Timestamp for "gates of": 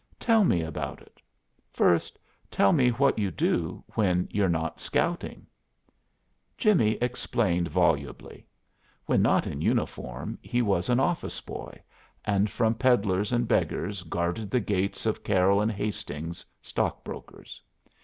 14.59-15.23